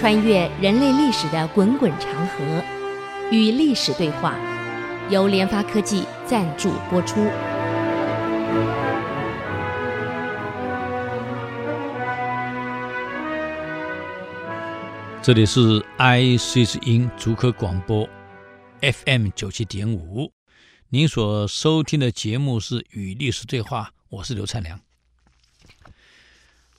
[0.00, 2.64] 穿越人类历史的滚滚长河，
[3.30, 4.34] 与历史对话，
[5.10, 7.28] 由联发科技赞助播出。
[15.20, 18.08] 这里是 IC 之音竹科广播
[18.80, 20.32] FM 九七点五，
[20.88, 24.80] 您所收听的节目是《与历史对话》，我是刘灿良。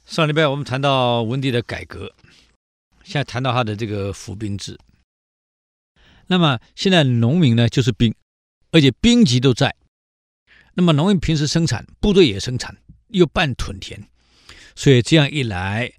[0.07, 2.11] 上礼拜我们谈到文帝的改革，
[3.03, 4.77] 现在谈到他的这个服兵制。
[6.27, 8.15] 那么现在农民呢，就是兵，
[8.71, 9.75] 而且兵籍都在。
[10.73, 12.77] 那么农民平时生产，部队也生产，
[13.09, 14.07] 又办屯田，
[14.75, 15.91] 所以这样一来，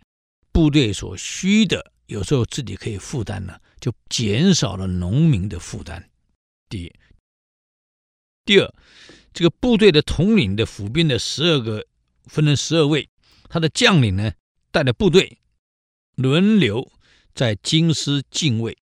[0.50, 1.92] 部队所需的。
[2.06, 6.10] 有时候自己可以负担了，就减少了农民的负担。
[6.68, 6.92] 第一，
[8.44, 8.74] 第二，
[9.32, 11.86] 这个部队的统领的府兵的十二个
[12.24, 13.08] 分成十二位，
[13.48, 14.32] 他的将领呢
[14.70, 15.38] 带着部队
[16.14, 16.92] 轮流
[17.34, 18.76] 在京师禁卫，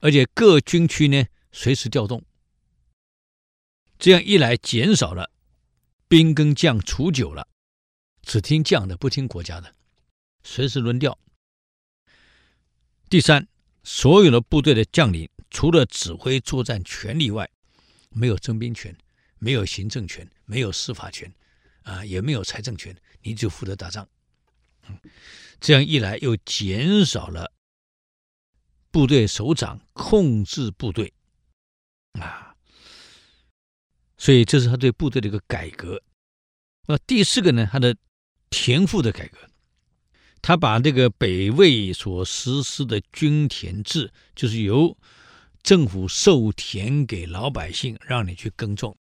[0.00, 2.24] 而且各军区呢随时调动。
[3.98, 5.30] 这样一来，减少了
[6.08, 7.46] 兵跟将处久了，
[8.22, 9.74] 只听将的不听国家的，
[10.42, 11.16] 随时轮调。
[13.08, 13.46] 第三，
[13.84, 17.48] 所有的部队的将领，除了指挥作战权力外，
[18.10, 18.96] 没有征兵权，
[19.38, 21.32] 没有行政权，没有司法权，
[21.82, 24.08] 啊，也没有财政权，你就负责打仗。
[24.88, 24.98] 嗯，
[25.60, 27.52] 这样一来，又减少了
[28.90, 31.12] 部队首长控制部队，
[32.20, 32.54] 啊，
[34.16, 36.02] 所以这是他对部队的一个改革。
[36.86, 37.96] 那第四个呢，他的
[38.50, 39.38] 田赋的改革。
[40.44, 44.98] 他把这个北魏所实施的均田制，就是由
[45.62, 48.96] 政府授田给老百姓，让你去耕种。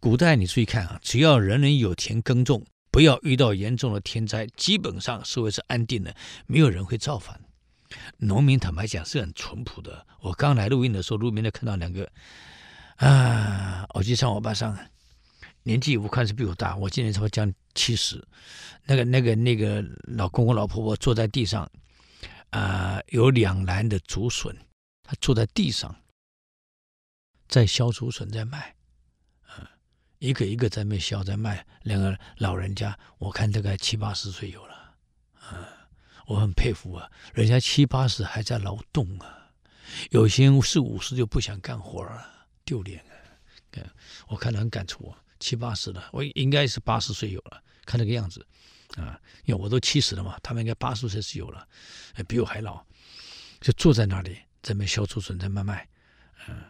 [0.00, 6.14] 古代你注意看啊，只要人人有田耕种，不要遇到严重的天灾，基本上社会是安定的，
[6.46, 7.40] 没有人会造反。
[8.18, 10.06] 农民坦白讲是很淳朴的。
[10.20, 12.10] 我刚来录音的时候，路边就看到两个
[12.96, 14.78] 啊，我去上我爸上。
[15.62, 18.26] 年纪我看是比我大，我今年差不多将七十。
[18.86, 21.70] 那个、那个、那个老公公、老婆婆坐在地上，
[22.48, 24.56] 啊、有两篮的竹笋，
[25.02, 25.94] 他坐在地上，
[27.46, 28.74] 在削竹笋，在卖，
[30.20, 31.66] 一个一个在那削，在卖。
[31.82, 34.94] 两个老人家，我看大概七八十岁有了，
[35.40, 35.66] 啊、
[36.26, 39.50] 我很佩服啊，人家七八十还在劳动啊，
[40.10, 43.80] 有些四五十就不想干活了，丢脸啊！
[44.28, 45.18] 我看得很感触啊。
[45.40, 48.46] 七八十了，我应该是八十岁有了，看那个样子，
[48.96, 51.66] 啊，因为我都七十了嘛，他们应该八十岁是有了，
[52.28, 52.84] 比我还老，
[53.58, 55.88] 就坐在那里，在那削竹笋，在卖卖，
[56.46, 56.62] 嗯，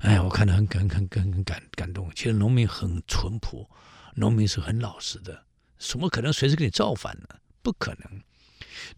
[0.00, 2.10] 哎，我看得很很很很很感感动。
[2.14, 3.68] 其实农民很淳朴，
[4.14, 5.44] 农民是很老实的，
[5.78, 7.28] 怎么可能随时给你造反呢？
[7.62, 8.22] 不可能，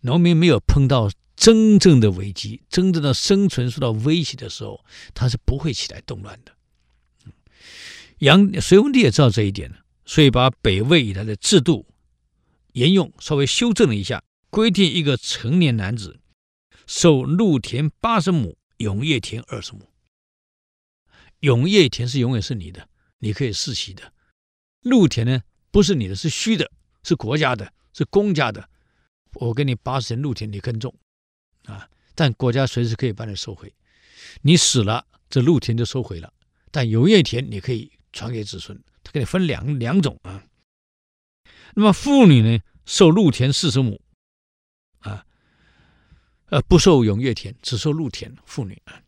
[0.03, 6.53] 农民没有碰到真正的危机，真正的生存受到威胁的时候，他是不会起来动乱的。
[8.19, 9.73] 杨隋文帝也知道这一点，
[10.05, 11.87] 所以把北魏以来的制度
[12.75, 16.21] 沿用，稍微修正了一下，规定一个成年男子
[16.87, 19.92] 受禄田八十亩，永业田二十亩。
[21.43, 22.89] 永业田是永远是你的，
[23.19, 24.03] 你可以世袭的；
[24.81, 26.69] 禄田呢，不是你的，是虚的，
[27.05, 28.69] 是国家的，是公家的。
[29.35, 30.93] 我给你八十田陆田，你耕种
[31.67, 33.73] 啊，但国家随时可以把你收回。
[34.41, 36.33] 你死了，这禄田就收回了，
[36.71, 37.93] 但永业田你可以。
[38.15, 40.45] 传给子孙，他给你分两两种啊。
[41.75, 43.99] 那么妇女呢，受禄田四十亩，
[44.99, 45.25] 啊，
[46.51, 48.37] 呃，不受永业田，只受禄田。
[48.45, 49.03] 妇女啊，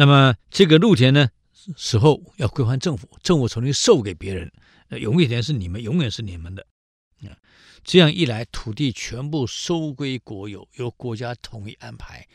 [0.00, 1.28] 那么这个禄田呢，
[1.76, 4.50] 死后要归还政府，政府重新授给别人。
[4.98, 6.66] 永业田是你们，永远是你们的。
[7.28, 7.36] 啊，
[7.84, 12.26] 这样一来，土地全部收归国有，由国家统一安排，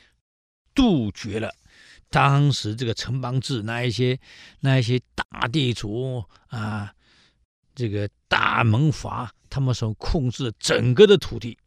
[0.76, 1.56] 杜绝了。
[2.12, 4.20] 当时这个城邦制，那一些
[4.60, 6.94] 那一些大地主啊，
[7.74, 11.58] 这个大门阀，他们所控制整个的土地，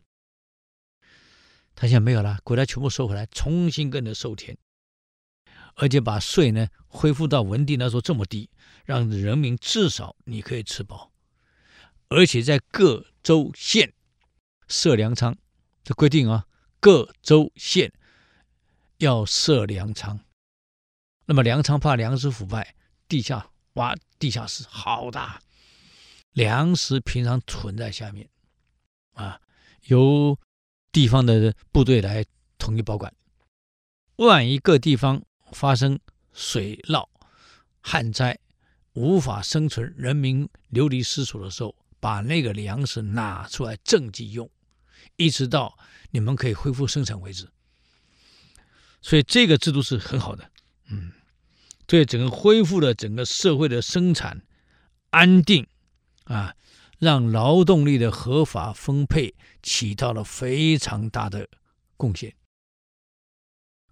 [1.75, 4.57] 他现在没有了，国家全部收回来，重新跟着授田，
[5.81, 8.51] 而且把税呢恢复到文帝那时候这么低，
[8.85, 11.13] 让人民至少你可以吃饱，
[12.09, 13.95] 而且在各州县
[14.67, 15.37] 设粮仓，
[15.85, 16.47] 这规定啊，
[16.81, 17.93] 各州县
[18.99, 20.19] 要设粮仓。
[21.27, 22.75] 那么粮仓怕粮食腐败，
[23.07, 25.41] 地下挖地下室好大，
[26.33, 28.29] 粮食平常存在下面，
[29.13, 29.41] 啊，
[29.85, 30.37] 由
[30.91, 32.25] 地方的部队来
[32.59, 33.15] 统一保管。
[34.17, 35.23] 万一各地方
[35.53, 35.99] 发生
[36.33, 37.07] 水涝、
[37.81, 38.39] 旱灾，
[38.93, 44.49] 无法生存，人民流离失所的时候，把那个粮食拿出来赈济用，
[45.17, 45.79] 一直到
[46.11, 47.49] 你们可以恢复生产为止。
[49.01, 50.51] 所以这个制度是很好的，
[50.91, 51.13] 嗯，
[51.87, 54.43] 对整个恢复了整个社会的生产
[55.11, 55.67] 安定
[56.25, 56.55] 啊，
[56.99, 61.49] 让劳动力的合法分配起到了非常大的
[61.97, 62.35] 贡献。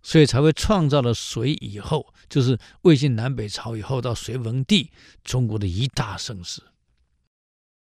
[0.07, 4.93] 所以才会创造了隋以后，就是魏晋南北朝以后到隋文帝，
[5.25, 6.63] 中国的一大盛世，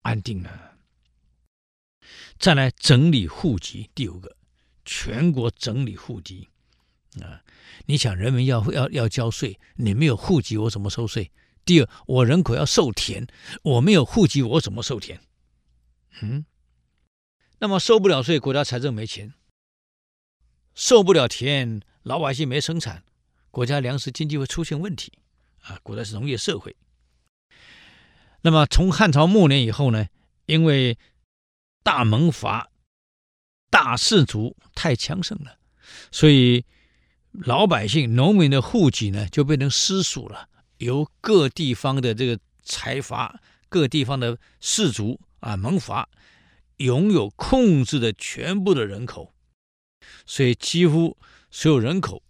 [0.03, 0.77] 安定了。
[2.37, 4.37] 再来整理户籍，第五个，
[4.85, 6.49] 全国整理户籍
[7.23, 7.45] 啊！
[7.87, 11.31] 你想，人民要要要交税，你没有户籍，我怎么收税？
[11.65, 13.29] 第二，我人口要授田，
[13.63, 15.21] 我没有户籍，我怎么授田？
[16.23, 16.45] 嗯，
[17.61, 19.29] 那么收不了税，国家财政没钱；
[20.75, 21.83] 受不了田。
[22.11, 23.05] 老百姓没生产，
[23.53, 25.13] 国家粮食经济会出现问题
[25.63, 25.79] 啊！
[25.85, 26.75] 古代是农业社会。
[28.41, 30.09] 那么从汉朝末年以后呢，
[30.47, 30.99] 因为
[31.85, 32.73] 大门阀、
[33.71, 35.59] 大氏族太强盛了，
[36.11, 36.65] 所以
[37.31, 40.49] 老百姓、农民的户籍呢就变成私属了，
[40.79, 46.09] 由各地方的这个财阀、各地方的氏族啊门阀
[46.79, 49.33] 拥有控制的全部的人口，
[50.27, 51.17] 所以几乎。
[51.51, 52.23] 所有人口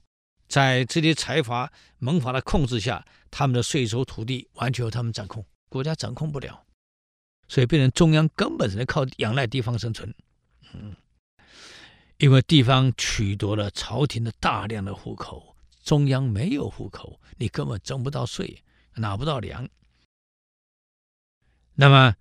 [0.49, 6.65] 在这些财阀门阀的控制下，他们的税收、土地完全由他们掌控，国家掌控不了，
[7.49, 10.13] 所以变成中央根本只能靠仰赖地方生存。
[10.73, 10.97] 嗯，
[12.19, 18.63] 因为地方取得了朝廷的大量的户口，中央没有户口，你根本征不到税，
[18.95, 19.69] 拿不到粮。
[21.75, 22.15] 那么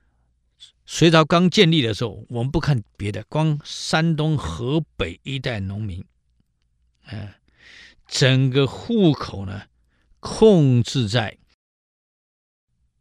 [0.86, 6.04] 隋朝刚建立的时候，我们不看别的，光山东、河北一带农民。
[7.12, 7.34] 嗯，
[8.08, 9.68] 整个户口呢，
[10.20, 11.38] 控制在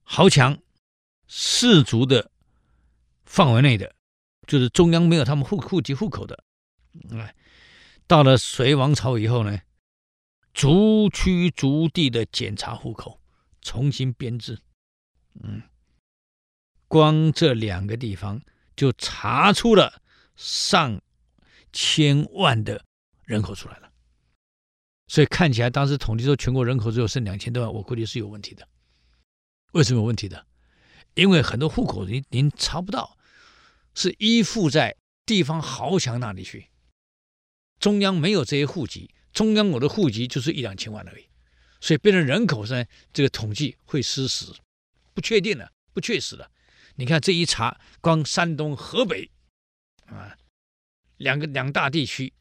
[0.02, 0.58] 豪强
[1.26, 2.30] 氏族的
[3.24, 3.94] 范围内的，
[4.46, 6.44] 就是中央没有他们户户籍户口的。
[7.10, 7.34] 哎，
[8.06, 9.60] 到了隋王朝以后呢，
[10.54, 13.20] 逐区逐地的检查户口，
[13.60, 14.58] 重新编制。
[15.42, 15.62] 嗯，
[16.88, 18.40] 光这两个地方
[18.74, 20.00] 就查出了
[20.34, 21.00] 上
[21.72, 22.82] 千万的
[23.24, 23.87] 人口出来了。
[25.08, 28.68] 所以看起来，当时统计说全国人口只有剩两千多万，我估计是有问题的。
[29.72, 30.46] 为什么有问题的？
[31.14, 33.16] 因为很多户口您您查不到，
[33.94, 34.94] 是依附在
[35.24, 36.68] 地方豪强那里去。
[37.80, 41.24] 中央没有这些户籍，中央我的户籍就是一两千万而已，
[41.80, 44.52] 所以变成人口上这个统计会失实，
[45.14, 46.50] 不确定的，不确实的。
[46.96, 49.30] 你看这一查，光山东、河北
[50.06, 50.36] 啊，
[51.16, 52.34] 两个两大地区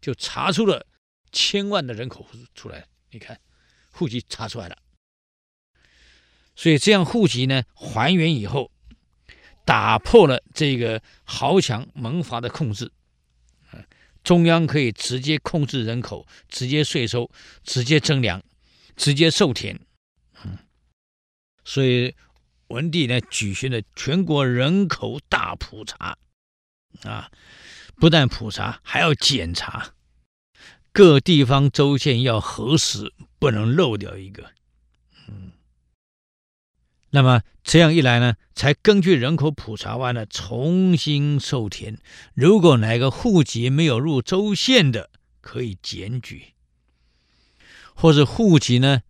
[0.00, 0.86] 就查出了。
[1.34, 3.38] 千万的人口出来，你看，
[3.90, 4.78] 户籍查出来了，
[6.54, 8.70] 所以这样户籍呢还原以后，
[9.64, 12.92] 打破了这个豪强门阀的控制，
[14.22, 17.28] 中央可以直接控制人口，直接税收，
[17.64, 18.42] 直接征粮，
[18.96, 19.78] 直接授田，
[21.64, 22.14] 所以
[22.68, 26.16] 文帝呢举行了全国人口大普查，
[27.02, 27.30] 啊，
[27.96, 29.94] 不但普查，还要检查。
[30.94, 34.52] 各地方州县要核实，不能漏掉一个。
[35.26, 35.50] 嗯，
[37.10, 41.98] 那么这样一来呢，才根据人口普查完了，重新授田。
[42.34, 46.54] 如果哪个户籍没有入州县的，可以检举；
[47.96, 49.02] 或者户籍呢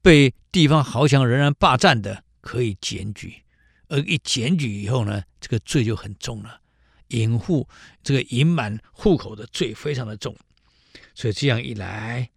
[0.00, 3.42] 被地方豪强仍然霸占的，可以检举。
[3.88, 6.62] 而一检举以后呢，这个罪就很重了，
[7.08, 7.68] 隐户
[8.02, 10.34] 这个隐瞒户口的罪非常的重。
[11.20, 12.30] 所以这样一来，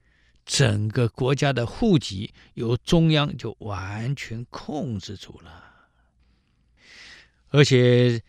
[0.46, 5.88] 整个国家的户籍由中央就完全控制住了，
[7.48, 8.22] 而且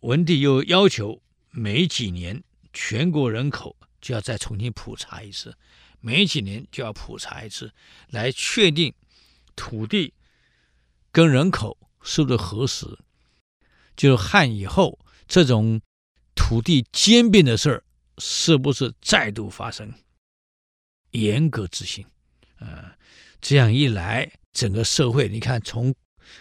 [0.00, 2.44] 文帝又要求每几年
[2.74, 5.56] 全国人口就要再重新普查一次，
[6.00, 7.72] 每几年就要普查一次，
[8.10, 8.92] 来确定
[9.56, 10.12] 土地
[11.10, 12.98] 跟人口是不是合适。
[13.96, 15.80] 就是汉以后这种
[16.34, 17.84] 土地兼并的事儿。
[18.18, 19.92] 是不是再度发生？
[21.10, 22.04] 严格执行，
[22.58, 22.90] 呃，
[23.40, 25.94] 这样一来，整个社会，你看，从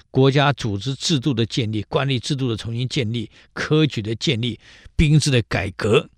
[0.09, 4.59] 国家组织制度的建立、官吏制度的重新建立、科举的建立、
[4.95, 6.09] 兵制的改革，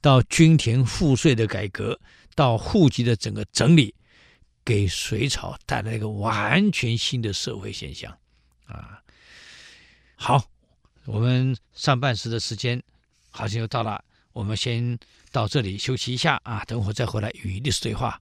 [0.00, 2.00] 到均田赋税的改革，
[2.34, 3.94] 到户籍的整个整理，
[4.64, 8.18] 给隋朝带来一个完全新的社会现象，
[8.66, 9.00] 啊，
[10.16, 10.44] 好，
[11.04, 12.82] 我们上半时的时间
[13.30, 14.04] 好像又到了。
[14.34, 14.98] 我们先
[15.32, 18.20] 到这里休息一下啊，等会再回来与历史对话。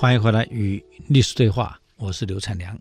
[0.00, 2.74] 欢迎回来与历史对话，我是刘灿良。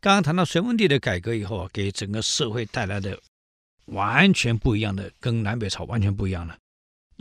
[0.00, 3.16] 刚刚谈到隋文帝的改革以后啊，给整个社会带来的
[3.84, 6.58] 完全不一样的，跟南北朝完全不一样了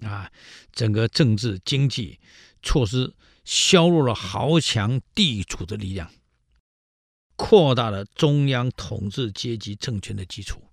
[0.01, 0.31] 啊！
[0.71, 2.19] 整个政治经济
[2.63, 3.13] 措施
[3.45, 6.11] 削弱了豪强地主的力量，
[7.35, 10.63] 扩大了中央统治阶级政权的基础，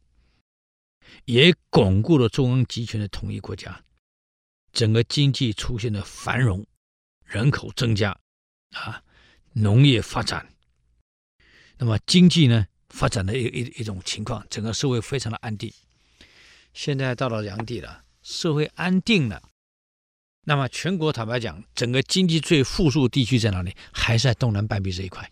[1.27, 3.85] 也巩固了中央集权的统一国家。
[4.73, 6.67] 整个经济出现了繁荣，
[7.27, 8.19] 人口增加。
[8.75, 9.03] 啊，
[9.53, 10.53] 农业发展，
[11.79, 15.73] 那么经济呢发展的一一一种情况，整个社会非常的安定。
[16.73, 19.51] 现在到了梁帝了，社会安定了，
[20.45, 23.75] 那么全国坦白讲，整个经济最富庶地区在哪里？
[23.93, 25.31] 还是在东南半壁这一块，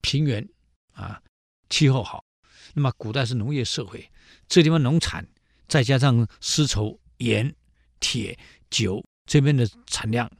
[0.00, 0.48] 平原
[0.92, 1.22] 啊，
[1.68, 2.24] 气候好。
[2.72, 4.10] 那么古代是农业社会，
[4.48, 5.28] 这地方农产
[5.68, 7.54] 再加上丝绸、盐、
[8.00, 8.38] 铁、
[8.70, 10.30] 酒这边的产量。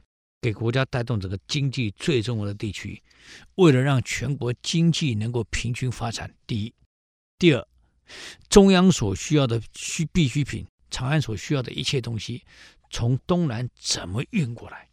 [0.45, 3.01] 给国家带动整个经济最重要的地区，
[3.55, 6.71] 为了让全国经济能够平均发展，第一，
[7.39, 7.67] 第二，
[8.47, 12.45] 中央所需要的需必需品，长安所需要的一切东西，
[12.91, 14.87] 从东南怎么运过来？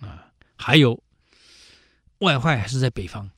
[0.00, 1.04] 啊，还有
[2.20, 3.30] 外患还是在北方，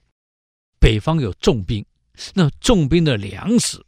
[0.79, 1.85] 北方有重兵，
[2.33, 3.85] 那重兵的粮食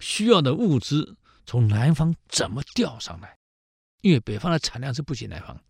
[0.00, 3.38] 需要的物资从南方怎么调上来？
[4.00, 5.60] 因为北方的产量是不及南方，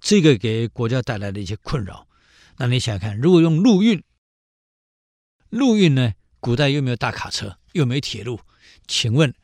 [0.00, 2.06] 这个给国家带来的一些困扰。
[2.56, 4.02] 那你想想看，如果用陆运，
[5.48, 6.12] 陆运呢？
[6.38, 8.40] 古代又没有大卡车，又没铁路，
[8.86, 9.34] 请问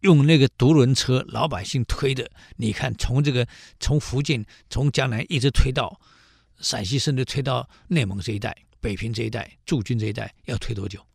[0.00, 3.48] 用那个独轮车，老百姓推的，你看从这个
[3.80, 5.98] 从福建、从江南一直推到
[6.58, 11.06] 陕西，甚至推到内蒙这一带、北平这一带、驻军这一带，要推多久？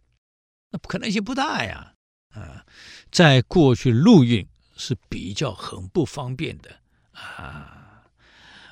[0.71, 1.93] 那可能性不大呀！
[2.29, 2.65] 啊，
[3.11, 4.47] 在过去陆运。
[4.79, 6.79] 是比较很不方便的
[7.11, 8.05] 啊，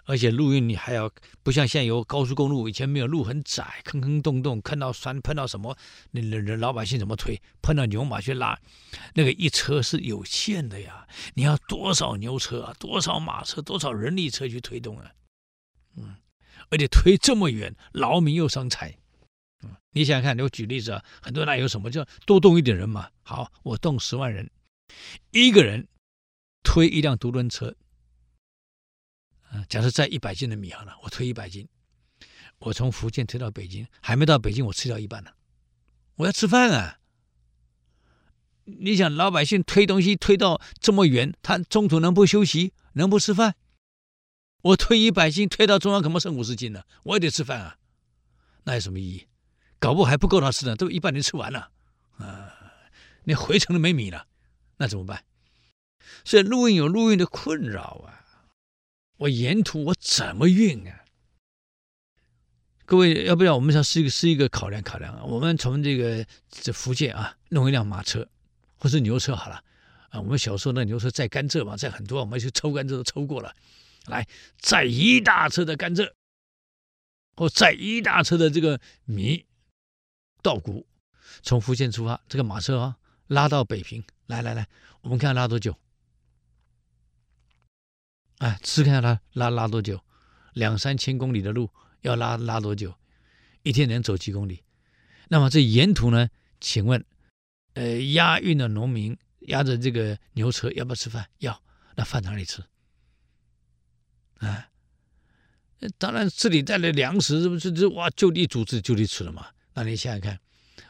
[0.05, 1.11] 而且陆运你还要
[1.43, 5.77] 不像现有高速公路，以前没有路很窄，坑坑洞洞，看到山碰到什么，
[6.11, 7.41] 那人老百姓怎么推？
[7.61, 8.57] 碰到牛马去拉，
[9.15, 15.11] 那个一车是有限的呀，你要多少牛车啊，多少马车，多少人力车去推动啊？
[15.97, 16.15] 嗯，
[16.69, 18.97] 而且推这么远，劳民又伤财。
[19.61, 23.09] 嗯，你想想看，我举例子啊，很多那有什么叫多动一点人嘛？
[23.23, 24.49] 好，我动十万人，
[25.31, 25.85] 一个人。
[26.67, 27.73] 推一辆独轮车，
[29.49, 31.65] 啊，假设载一百斤的米好了，我推一百斤，
[32.59, 35.31] 我从福建推到北京，还没到北京，我吃掉一半呢。
[36.15, 36.99] 我要吃饭啊！
[38.65, 43.55] 你想老百姓推东西推到这么远，他中途能不休息，能不吃饭？
[44.61, 47.77] 我推一百斤推到中央，可不剩五十斤了，我也得吃饭啊！
[48.65, 49.27] 那有什么意义？
[49.79, 51.71] 搞不还不够他吃呢，都一半人吃完了
[52.17, 52.53] 啊！
[53.23, 54.27] 你回程都没米了，
[54.75, 55.23] 那怎么办？
[56.25, 58.25] 所以陆运有陆运的困扰啊，
[59.17, 61.05] 我沿途我怎么运啊？
[62.85, 65.23] 各位要不要我们想是一个是一个考量考量啊？
[65.23, 68.27] 我们从这个这福建啊弄一辆马车
[68.77, 69.61] 或是牛车好了
[70.09, 73.53] 啊，我们小时候那牛车载甘蔗嘛，载很多，我们去抽甘蔗都抽过了，
[74.05, 74.25] 来
[74.57, 76.13] 载一大车的甘蔗，
[77.35, 79.45] 或载一大车的这个米
[80.41, 80.87] 稻谷，
[81.41, 82.97] 从福建出发，这个马车啊
[83.27, 84.65] 拉到北平，来来来，
[85.01, 85.75] 我们看拉多久？
[88.39, 89.99] 哎，试看他拉拉多久？
[90.53, 91.69] 两三千公里的路
[92.01, 92.93] 要拉拉多久？
[93.63, 94.63] 一天能走几公里？
[95.29, 96.29] 那么这沿途呢？
[96.59, 97.03] 请问，
[97.73, 101.27] 呃，押运的农民押着这个牛车要不要吃饭？
[101.39, 101.61] 要。
[101.95, 102.63] 那饭哪里吃？
[104.37, 104.69] 啊，
[105.97, 109.47] 当然这里带来粮食，这不是这哇就地组织就地吃了嘛？
[109.73, 110.39] 那你想想看，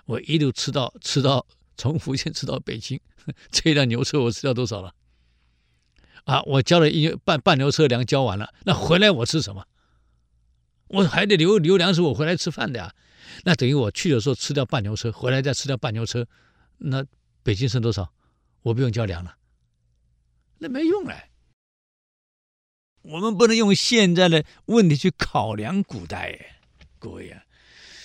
[0.06, 1.46] 我一路吃到吃到
[1.78, 3.00] 从福建吃到北京，
[3.52, 4.94] 这一辆牛车我吃掉多少了？
[6.28, 6.42] 啊！
[6.46, 9.66] 我交了一半半牛车粮交完了，那回来我吃什么？
[10.90, 12.94] 我还得留留粮食，我回来吃饭的呀。
[13.46, 16.28] 那等于我去的时候吃掉半牛车，回来再吃掉半牛车，
[16.80, 17.06] 那
[17.44, 18.12] 北京剩多少？
[18.62, 19.38] 我不用交粮了，
[20.58, 21.30] 那没用哎。
[23.04, 26.58] 我们不能用现在的问题去考量古代，
[27.00, 27.42] 各位啊。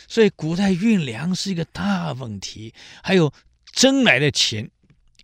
[0.07, 3.33] 所以古代运粮是一个大问题，还有
[3.73, 4.71] 征来的钱，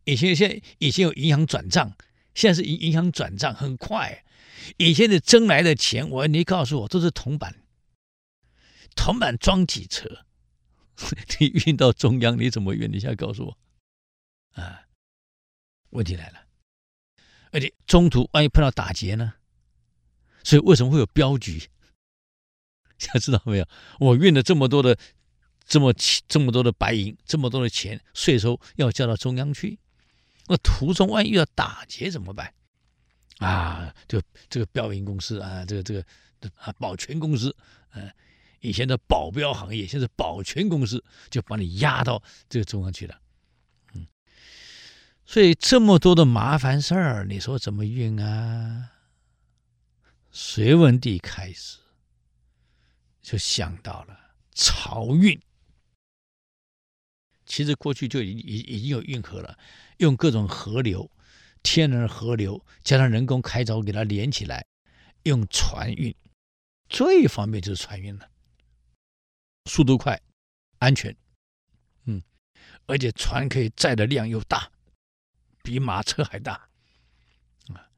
[0.02, 1.92] 以前现以前有银行转账。
[2.38, 4.24] 现在是银银行转账很快，
[4.76, 7.64] 以前的挣来的钱，我你告诉我都是铜板，
[8.94, 10.24] 铜板装几车？
[11.40, 12.88] 你运到中央你怎么运？
[12.92, 13.58] 你现在告诉我，
[14.52, 14.86] 啊，
[15.90, 16.46] 问题来了，
[17.50, 19.34] 而且中途万一碰到打劫呢？
[20.44, 21.58] 所以为什么会有镖局？
[22.98, 23.66] 现在知道没有？
[23.98, 24.96] 我运了这么多的
[25.66, 25.92] 这么
[26.28, 29.80] 这么多的白银，这么多的钱，税收要交到中央去。
[30.48, 32.52] 那途中万一遇到打劫怎么办？
[33.38, 36.04] 啊，就这个标银公司啊，这个这个
[36.56, 37.54] 啊保全公司，
[37.92, 38.12] 嗯、啊，
[38.60, 43.20] 以前的保镖行业，现在保全公司就把你押到这个中央去了，
[43.94, 44.08] 嗯，
[45.24, 48.90] 所以这么多的麻烦事儿，你说怎么运啊？
[50.32, 51.78] 隋文帝开始
[53.22, 54.18] 就想到了
[54.54, 55.40] 漕运，
[57.48, 59.58] 其实过去就已已已经有运河了，
[59.96, 61.10] 用各种河流。
[61.60, 64.64] 天然河流加上人工开凿，给它连起来，
[65.24, 66.14] 用船运，
[66.88, 68.30] 最方便就是船运了，
[69.64, 70.18] 速度快，
[70.78, 71.14] 安全，
[72.04, 72.22] 嗯，
[72.86, 74.70] 而且船可以载的量又大，
[75.64, 76.52] 比马车还大，
[77.74, 77.90] 啊，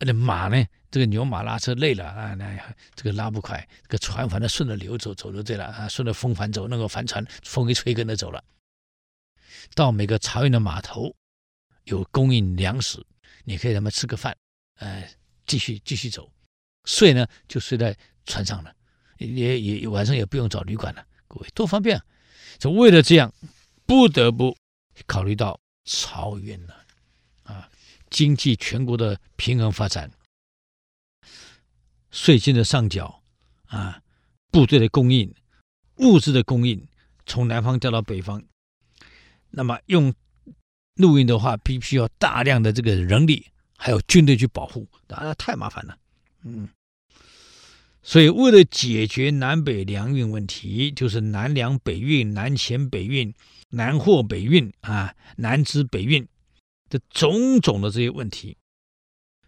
[0.00, 2.60] 而且马呢，这个牛马拉车累了啊，那
[2.96, 8.42] 这个拉不快，这个船反正顺着流走，走就对了啊，顺着风帆走，那个帆船风一吹跟着走了，
[9.74, 11.14] 到每个漕运的码头。
[11.84, 13.04] 有供应粮食，
[13.44, 14.34] 你可以他们吃个饭，
[14.76, 15.06] 呃，
[15.44, 16.32] 继续继续走，
[16.84, 17.94] 睡呢就睡在
[18.24, 18.74] 船上了，
[19.18, 22.04] 也也晚上也不用找旅馆了，各位多方便啊！
[22.58, 23.34] 就为了这样，
[23.84, 24.56] 不得不
[25.06, 26.86] 考虑到漕运了
[27.42, 27.70] 啊，
[28.08, 30.10] 经济全国的平衡发展，
[32.10, 33.22] 税金的上缴
[33.66, 34.00] 啊，
[34.50, 35.34] 部队的供应，
[35.96, 36.88] 物资的供应，
[37.26, 38.42] 从南方调到北方，
[39.54, 40.14] 那么用。
[40.96, 43.44] 陆运的话，必须要大量的这个人力，
[43.76, 45.98] 还有军队去保护，啊，太麻烦了。
[46.44, 46.68] 嗯，
[48.00, 53.34] 所以为了解决南北粮运问题，就是南粮北运、南钱北运、
[53.70, 56.24] 南货北运啊、南资北运
[56.88, 58.56] 的种种的这些问题，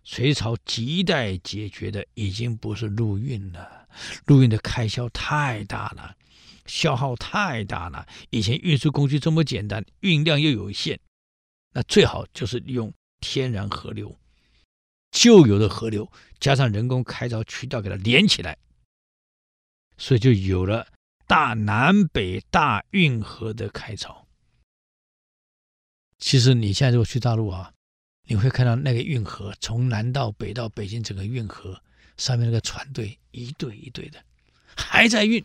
[0.02, 3.86] 隋朝亟待解决的已经不是陆运了，
[4.24, 6.15] 陆运的开销太大了，
[6.66, 8.06] 消耗太大了。
[8.30, 10.98] 以前运输工具这么简单，运量又有限。
[11.72, 14.16] 那最好就是利用天然河流，
[15.10, 18.56] 旧有的河流加上人工开凿渠道给它连起来，
[19.98, 20.86] 所以就有了
[21.26, 24.24] 大南北大运河的开凿。
[26.18, 27.72] 其实你现在如果去大陆啊，
[28.24, 31.78] 你会看到那个运河从南到北到北京整个运河
[32.16, 34.18] 上面那个船队一队一队的
[34.74, 35.44] 还在运，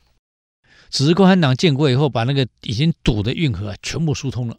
[0.91, 4.57] 只是共产党建国以后把那个已经堵的运河全部疏通了。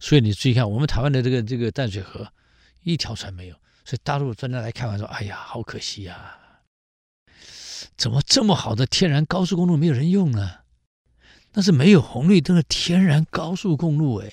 [0.00, 2.32] 所以你注意看，我们台湾的这个这个淡水河，
[2.82, 3.56] 一条船没有。
[3.84, 6.38] 所以大陆专家来看完说：“哎呀，好可惜呀、
[7.96, 10.60] 怎么这么好的天然高速公路没有人用呢？
[11.52, 14.32] 那是没有红绿灯的天然高速公路哎，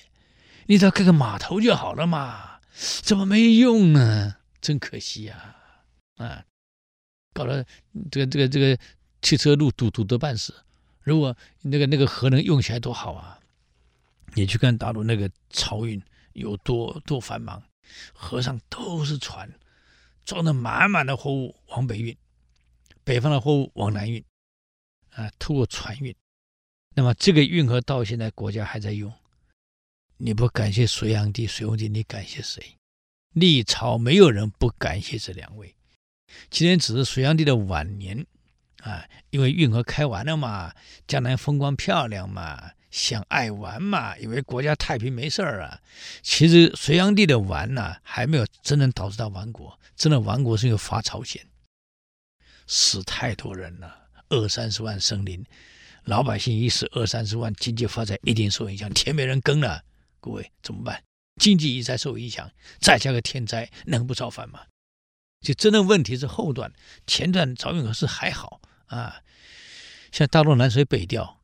[0.66, 2.60] 你只要盖个码头就好了嘛，
[3.02, 4.36] 怎么没用呢？
[4.60, 5.56] 真可惜呀、
[6.16, 6.24] 啊！
[6.24, 6.44] 啊，
[7.34, 7.66] 搞得
[8.10, 8.78] 这个这个这个
[9.20, 10.54] 汽车路堵堵得半死。
[11.02, 13.38] 如果那个那个河能用起来多好啊！”
[14.34, 17.62] 你去看大陆那个漕运有多多繁忙，
[18.14, 19.52] 河上都是船，
[20.24, 22.16] 装的满满的货物往北运，
[23.04, 24.24] 北方的货物往南运，
[25.10, 26.14] 啊，透过船运。
[26.94, 29.12] 那么这个运河到现在国家还在用，
[30.16, 32.78] 你不感谢隋炀帝、隋文帝，你感谢谁？
[33.34, 35.74] 历朝没有人不感谢这两位。
[36.48, 38.26] 今天只是隋炀帝的晚年
[38.82, 40.72] 啊，因为运河开完了嘛，
[41.06, 42.72] 江南风光漂亮嘛。
[42.90, 45.80] 想爱玩嘛，以为国家太平没事儿啊。
[46.20, 49.80] 其实隋炀帝的玩呢，还没有真正导致他亡国。
[49.96, 51.42] 真的亡国是因为伐朝鲜，
[52.66, 53.96] 死太多人了，
[54.28, 55.42] 二三十万生灵，
[56.04, 59.82] 老百姓一死二三十万，经济发展一定受影响，田没人耕了。
[60.20, 61.02] 各位怎么办？
[61.40, 64.60] 经济一再受影响，再加个天灾，能不造反吗？
[65.40, 66.70] 就真的问题是后段，
[67.06, 68.60] 前段漕运河是还好
[68.96, 69.22] 啊。
[70.10, 71.40] 像大陆南水北调。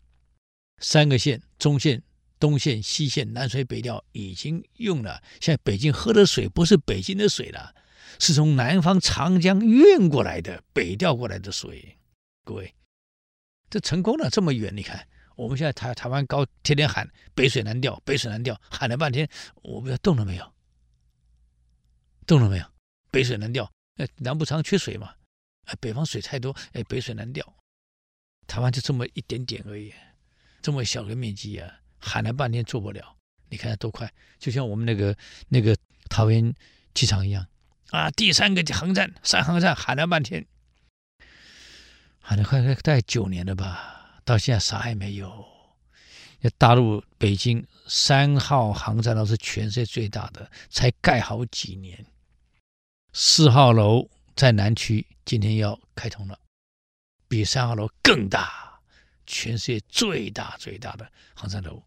[0.81, 2.03] 三个县：中县、
[2.39, 5.21] 东县、西县，南水北调已经用了。
[5.41, 7.75] 现在北京喝的水不是北京的水了，
[8.21, 11.99] 是从南方长江运过来的北调过来的水。
[12.45, 12.73] 各位，
[13.69, 19.29] 这成功了这么远，你看我们现在台台湾高天天喊北水南调，北水南调，喊了半天，
[19.63, 20.55] 我们要动了没有？
[22.25, 22.65] 动了没有？
[23.11, 25.13] 北水南调，哎，南部常缺水嘛，
[25.69, 27.55] 哎，北方水太多，哎，北水南调，
[28.47, 29.93] 台湾就这么一点点而已。
[30.61, 33.17] 这么小个面积啊，喊了半天做不了。
[33.49, 35.17] 你看多快，就像我们那个
[35.49, 35.75] 那个
[36.11, 36.53] 桃园
[36.93, 37.47] 机场一样
[37.91, 38.11] 啊！
[38.11, 40.47] 第三个航站，三航站喊了半天，
[42.21, 45.47] 喊了快快大概九年了吧，到现在啥也没有。
[46.59, 52.05] 大陆北京三号航站楼是全世界最大的，才盖好几年。
[53.13, 56.39] 四号楼在南区，今天要开通了，
[57.27, 58.81] 比三号楼更大。
[59.27, 61.83] 全世界最大最大的航站楼，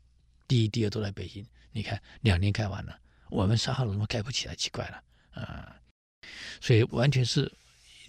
[0.49, 1.47] 第一、第二都在北京。
[1.71, 4.55] 你看，两年盖完了，我们三号楼怎么盖不起来？
[4.55, 5.01] 奇怪了
[5.41, 5.77] 啊！
[6.59, 7.49] 所以完全是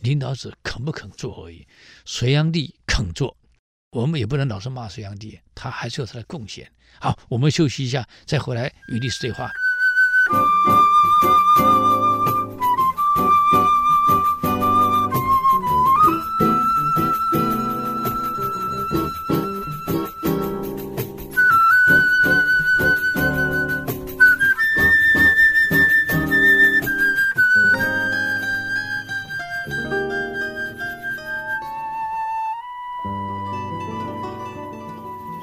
[0.01, 1.65] 领导者肯不肯做而已。
[2.05, 3.37] 隋炀帝肯做，
[3.93, 6.69] 我们也不能老是骂隋炀帝，他还是有他的贡献。
[6.99, 9.53] 好，我们休息一下，再回来与历史对话。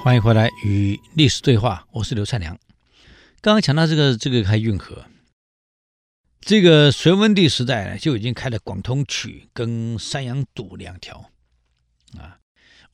[0.02, 2.58] 欢迎回来与历史对话，我是刘灿良。
[3.42, 5.06] 刚刚讲到这个这个开运河，
[6.40, 11.30] 这个隋文帝时代呢就已经开了广通渠跟山阳堵两条
[12.18, 12.40] 啊。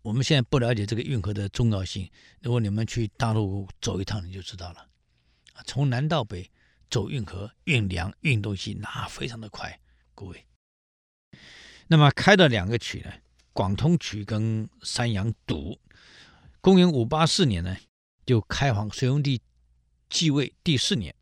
[0.01, 2.09] 我们现在不了解这个运河的重要性，
[2.41, 4.87] 如果你们去大陆走一趟，你就知道了。
[5.63, 6.49] 从南到北
[6.89, 9.79] 走运河运粮运东西，那非常的快，
[10.15, 10.43] 各位。
[11.85, 13.13] 那么开的两个渠呢，
[13.53, 15.79] 广通渠跟山阳堵。
[16.65, 17.77] 公元五八四年呢，
[18.25, 18.89] 就开皇。
[18.89, 19.39] 隋文帝
[20.09, 21.13] 继位第四年，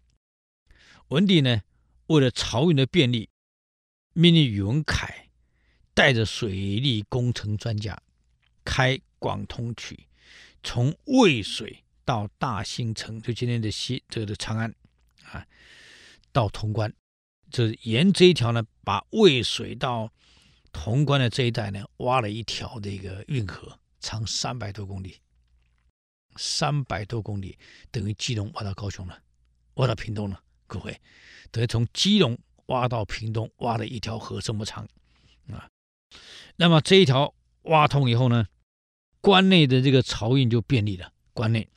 [1.10, 1.64] 文帝呢，
[2.08, 3.30] 为了漕运的便利，
[4.14, 5.28] 命令宇文恺
[5.94, 8.02] 带着水利工程专家
[8.64, 10.08] 开广通渠，
[10.64, 14.74] 从渭水到大兴城，就今天的西这个的长安
[15.26, 15.46] 啊，
[16.32, 16.94] 到潼关，
[17.52, 20.10] 就是沿这一条呢，把渭水到
[20.72, 25.20] 潼关的这一带呢，挖了一条这个运河，长三百多公里。
[26.36, 27.58] 三百多公里，
[27.92, 29.22] 等于基隆挖到高雄了，
[29.76, 30.42] 挖到屏东了。
[30.68, 31.02] 各位，
[31.52, 34.88] 等于从基隆挖到屏东，挖了一条河这么长
[35.52, 35.70] 啊。
[36.56, 38.48] 那么这一条挖通以后呢，
[39.22, 41.12] 关内的这个漕运就便利了。
[41.34, 41.70] 关内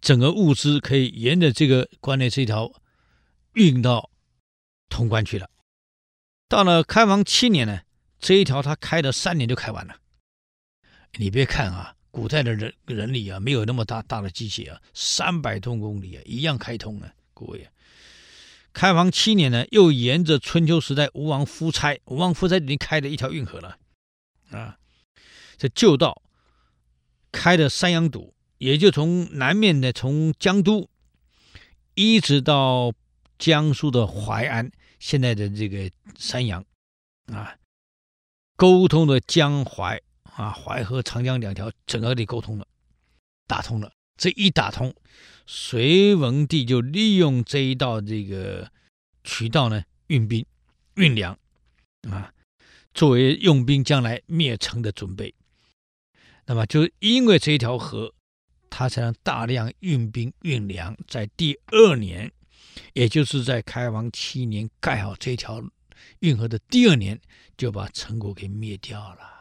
[0.00, 2.72] 整个物资可以沿着这个关内这条
[3.54, 4.10] 运到
[4.88, 5.48] 潼关去了。
[6.48, 7.82] 到了开皇七年呢，
[8.18, 9.96] 这一条他开了三年就开完了。
[11.14, 11.96] 你别看啊。
[12.12, 17.72] 古代的人人力啊，没有那么大大的机械啊，三百多公里啊，一样开通啊，各位啊。
[18.74, 23.78] 开皇七年呢，又沿着春秋时代吴王夫差，吴王夫差已经开了一条运河了
[24.50, 24.78] 啊，
[25.56, 26.22] 这旧道
[27.32, 30.88] 开的山阳堵，也就从南面的从江都
[31.94, 32.92] 一直到
[33.38, 36.62] 江苏的淮安，现在的这个山阳
[37.26, 37.56] 啊，
[38.56, 40.02] 沟通的江淮。
[40.34, 42.66] 啊，淮河、长江两条整个给沟通了，
[43.46, 43.92] 打通了。
[44.16, 44.94] 这一打通，
[45.46, 48.70] 隋文帝就利用这一道这个
[49.24, 50.44] 渠道呢，运兵、
[50.94, 51.36] 运粮，
[52.08, 52.32] 啊，
[52.94, 55.34] 作为用兵将来灭城的准备。
[56.46, 58.14] 那么，就因为这一条河，
[58.70, 62.30] 他才能大量运兵运粮，在第二年，
[62.92, 65.62] 也就是在开皇七年盖好这条
[66.20, 67.20] 运河的第二年，
[67.56, 69.31] 就把陈国给灭掉了。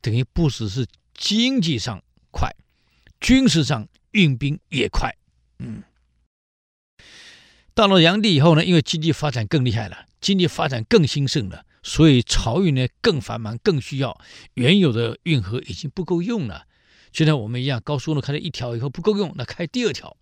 [0.00, 2.54] 等于不只是经济上快，
[3.20, 5.16] 军事上运兵也快。
[5.58, 5.82] 嗯，
[7.74, 14.20] 到了炀帝以后呢，因为经济发展更厉害了，经济发展更兴盛了，所以漕运呢更繁忙，更需要
[14.54, 16.66] 原有的运河已经不够用了。
[17.10, 20.16] 就像我们一样，高速路开了一条以后不够用，那开第二条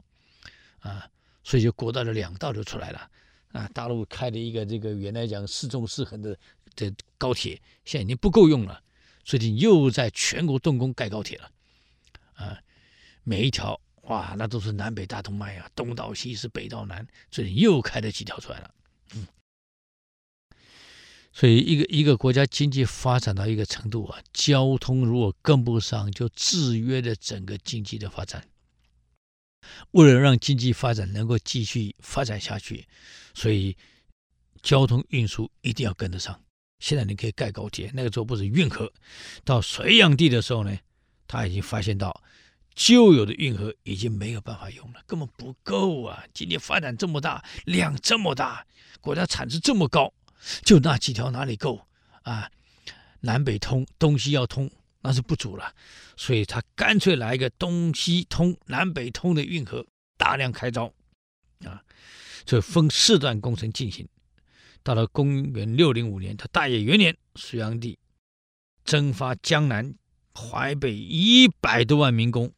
[0.78, 1.10] 啊，
[1.44, 3.10] 所以就国道的两道就出来了
[3.52, 3.68] 啊。
[3.74, 6.38] 大陆开了一个这个原来讲四纵四横的
[6.76, 8.80] 的高铁，现在已经不够用了。
[9.26, 11.50] 最近又在全国动工盖高铁了，
[12.34, 12.62] 啊，
[13.24, 18.72] 每一条哇，那都是南北大动脉啊，东到西是北到南，最近又开了几条出来了，
[19.16, 19.26] 嗯，
[21.32, 28.48] 所以一个一个国家经济发展到一个程度啊，交通如果跟不上，就制约了整个经济的发展。
[29.90, 32.86] 为了让经济发展能够继续发展下去，
[33.34, 33.76] 所以
[34.62, 36.40] 交通运输一定要跟得上。
[36.78, 38.92] 现在你可以盖高铁，那个时候不是运河。
[39.44, 40.76] 到隋炀帝的时候呢，
[41.26, 42.22] 他已经发现到
[42.74, 46.22] 旧有的运河已经没有办法用了，根本不够啊！
[46.34, 48.66] 经济发展这么大，量这么大，
[49.00, 50.12] 国家产值这么高，
[50.62, 51.86] 就那几条哪里够
[52.22, 52.50] 啊？
[53.20, 55.74] 南北通，东西要通，那是不足了。
[56.18, 59.86] 所以他干脆来一个东西通、南北通的运河，
[60.18, 60.92] 大量开凿
[61.64, 61.82] 啊，
[62.44, 64.06] 就分四段工程进行。
[64.86, 67.98] 到了公元六零五年，他大业元年，隋炀帝
[68.84, 69.92] 征发江南、
[70.32, 72.52] 淮北一百多万民工。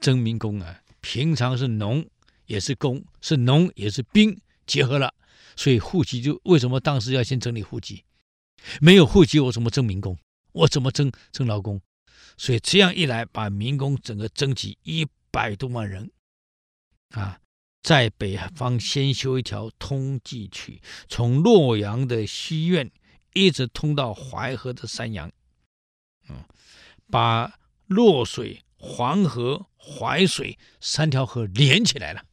[0.00, 2.06] 征民工啊，平常是农
[2.44, 5.14] 也是工，是农也是兵结合了，
[5.56, 8.04] 所以户籍就为什么当时要先整理户籍？
[8.78, 10.18] 没有户籍，我怎么征民工？
[10.52, 11.80] 我怎么征征劳工？
[12.36, 16.10] 所以这样一来，把民工整个征集一百多万人
[17.12, 17.40] 啊，
[17.82, 22.90] 在北方先修一条通济渠，从洛阳的西苑
[23.32, 25.30] 一直通到淮河的山阳，
[26.28, 26.44] 嗯，
[27.10, 32.24] 把洛水、黄河、淮水三条河连起来了。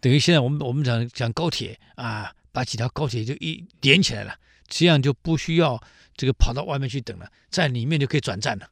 [0.00, 5.80] 等于现在我们我们讲讲高铁啊，把几条高铁就一连起来了，这样就不需要
[6.14, 8.70] 这个跑到外面去等了，在里面就可以转站了。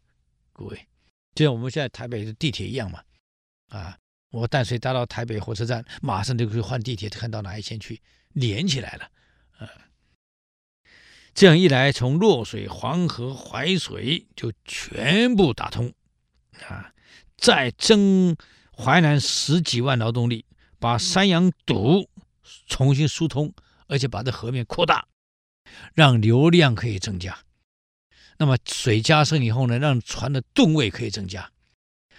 [0.52, 0.88] 各位，
[1.34, 3.04] 就像我们现在台北的地铁一样嘛，
[3.68, 3.96] 啊。
[4.30, 9.10] 我淡水搭到台北火车站，马上就可以换地铁，看到哪一线去，连起来了，
[9.60, 9.68] 嗯，
[11.32, 15.92] 这样一来，从洛水、黄河、淮水就全部打通，
[16.68, 16.92] 啊，
[17.38, 18.36] 再征
[18.76, 20.44] 淮南十几万劳动力，
[20.78, 22.08] 把山阳堵
[22.66, 23.54] 重新疏通，
[23.86, 25.08] 而且把这河面扩大，
[25.94, 27.38] 让流量可以增加。
[28.36, 31.50] 那么水加深以后呢，让船的吨位可以增加。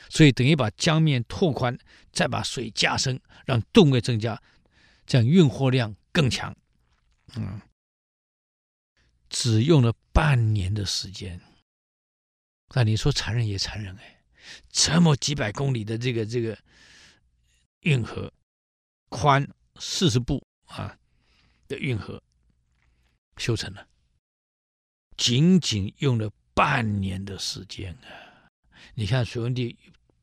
[0.10, 1.78] 所以等于把江面拓宽，
[2.12, 4.42] 再把水加深，让吨位增加，
[5.06, 6.58] 这样运货量更强。
[7.36, 7.62] 嗯，
[9.30, 11.40] 只用了半年的时间。
[12.74, 14.24] 那你说残忍也残忍哎，
[14.70, 16.58] 这么几百公里的这个这个
[17.82, 18.34] 运河，
[19.10, 19.48] 宽
[19.80, 20.98] 四十步啊
[21.68, 22.22] 的运河
[23.38, 23.88] 修成了，
[25.18, 28.50] 仅仅用了半年的时间啊！
[28.96, 29.78] 你看隋文帝。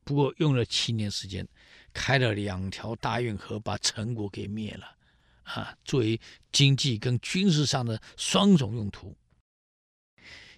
[0.07, 1.45] 不过用了七年时间，
[1.91, 4.95] 开了两条大运河，把陈国给灭了，
[5.43, 6.17] 啊，作为
[6.53, 9.17] 经济跟军事上的双重用途。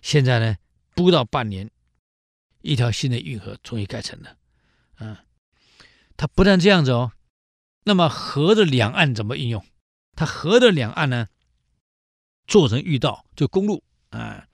[0.04, 0.56] 现在呢，
[0.94, 1.72] 不到半年，
[2.62, 4.38] 一条新的运河终于盖成了，
[4.98, 5.26] 啊，
[6.16, 7.12] 它不但这样子哦，
[7.86, 9.66] 那么河的两岸怎么应用？
[10.16, 11.28] 它河的两岸呢，
[12.46, 14.48] 做成御道，就公路啊，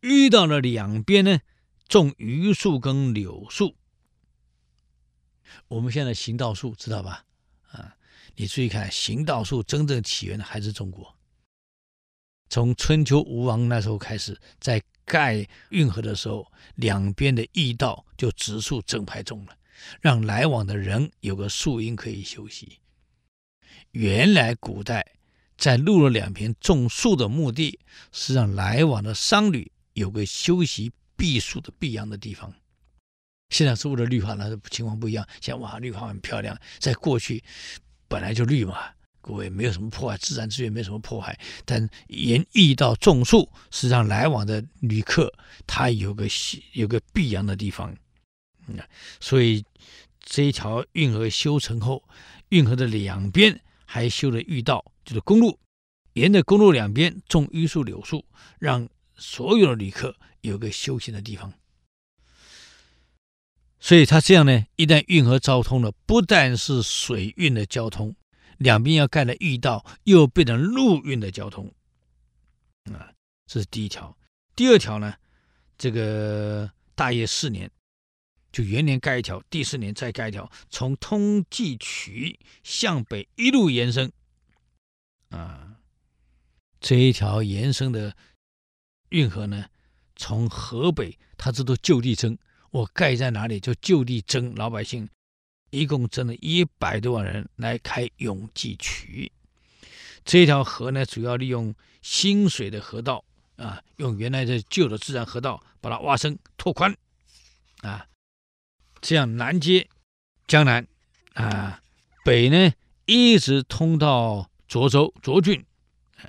[0.00, 1.40] 御道的两边呢，
[1.86, 3.76] 种榆树跟柳树。
[5.68, 7.24] 我们现在行道树知道吧？
[7.70, 7.96] 啊，
[8.34, 11.14] 你注意看，行道树真正起源的还是中国。
[12.48, 19.56] 从春秋吴王那时候开始，在盖运河的时候，两边的驿道就植树整排种了，
[20.00, 22.78] 让来往的人有个树荫可以休息。
[23.92, 25.14] 原来古代
[25.56, 27.80] 在路的两边种树的目的
[28.12, 32.54] 是让来往的商旅有个休息避暑的避阳的地方。
[33.50, 35.26] 现在所有的绿化呢，情况不一样。
[35.40, 36.58] 现在哇，绿化很漂亮。
[36.78, 37.42] 在过去
[38.08, 38.76] 本来就绿嘛，
[39.20, 41.38] 各位没有什么破坏，自然资源没什么破坏。
[41.64, 45.32] 但沿驿道种树，是让来往的旅客
[45.66, 46.26] 他有个
[46.72, 47.94] 有个避阳的地方。
[48.66, 48.78] 嗯，
[49.20, 49.64] 所以
[50.20, 52.02] 这一条运河修成后，
[52.48, 55.58] 运河的两边还修了御道，就是公路，
[56.14, 58.24] 沿着公路两边种榆树、柳树，
[58.58, 61.52] 让所有的旅客有个休闲的地方。
[63.86, 68.16] 所以它这样呢，一旦运河交通了，不但是水运的交通，
[68.58, 71.72] 两边要盖的驿道又变成陆运的交通，
[72.92, 73.14] 啊，
[73.46, 74.18] 这是第一条。
[74.56, 75.14] 第二条呢，
[75.78, 77.70] 这个大业四年，
[78.50, 84.10] 就元年盖一条，第四年再盖一条，从通济渠向北一路延伸，
[85.28, 85.76] 啊，
[86.80, 88.16] 这一条延伸的
[89.10, 89.66] 运河呢，
[90.16, 92.36] 从河北，它这都就地征。
[92.76, 95.08] 我盖在哪里，就就地征老百姓，
[95.70, 99.32] 一共征了一百多万人来开永济渠。
[100.26, 103.24] 这条河呢，主要利用新水的河道
[103.56, 106.94] 啊，用原来的旧的自然河道把它挖深拓宽
[107.80, 108.06] 啊，
[109.00, 109.88] 这样南接
[110.46, 110.86] 江南
[111.32, 111.80] 啊，
[112.26, 112.74] 北呢
[113.06, 115.64] 一直通到涿州涿郡。
[116.18, 116.28] 啊，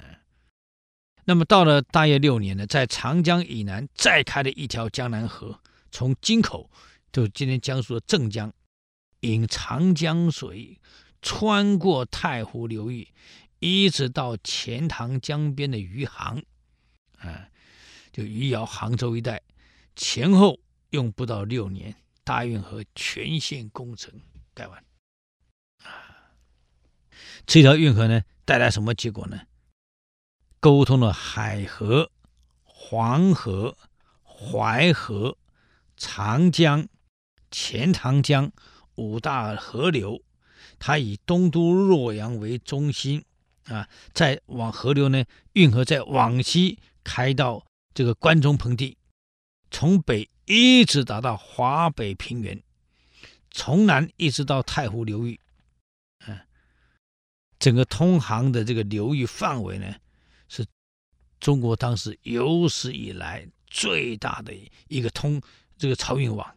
[1.25, 5.59] 那么到了大业六年呢，在长江以南再开了一条江南河。
[5.97, 6.69] 从京口，
[7.11, 8.53] 就今天江苏的镇江，
[9.21, 10.79] 引长江水
[11.23, 13.07] 穿过太湖流域，
[13.57, 16.43] 一直到钱塘江边的余杭，
[17.17, 17.49] 啊，
[18.11, 19.41] 就余姚、杭州一带，
[19.95, 20.59] 前后
[20.91, 24.21] 用不到六年，大运河全线工程
[24.53, 24.77] 盖完。
[25.83, 25.89] 啊，
[27.47, 29.47] 这条运河呢，带来什么结果呢？
[30.59, 32.11] 沟通了海河、
[32.61, 33.75] 黄河、
[34.23, 35.35] 淮河。
[35.97, 36.87] 长江、
[37.49, 38.51] 钱塘江
[38.95, 40.21] 五大河流，
[40.77, 43.25] 它以东都洛阳为中心
[43.65, 48.95] 啊，再往河流呢，运河再往西开到这个关中盆地，
[49.71, 52.61] 从北一直达到华北平原，
[53.49, 55.39] 从南一直到太湖流域，
[56.19, 56.45] 啊，
[57.57, 59.95] 整个通航的这个流域范围呢，
[60.47, 60.63] 是
[61.39, 64.53] 中国当时有史以来最大的
[64.87, 65.41] 一个通。
[65.77, 66.55] 这个漕运网，